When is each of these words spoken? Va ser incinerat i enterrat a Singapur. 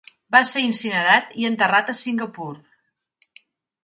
Va 0.35 0.39
ser 0.51 0.61
incinerat 0.67 1.35
i 1.43 1.45
enterrat 1.49 1.91
a 1.93 1.97
Singapur. 1.99 2.49